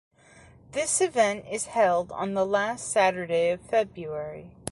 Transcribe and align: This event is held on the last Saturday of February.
This 0.71 0.99
event 0.99 1.45
is 1.47 1.67
held 1.67 2.11
on 2.11 2.33
the 2.33 2.43
last 2.43 2.87
Saturday 2.89 3.51
of 3.51 3.61
February. 3.61 4.49